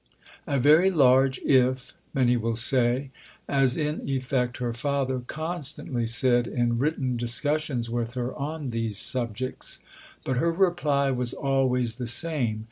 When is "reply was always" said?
10.51-11.97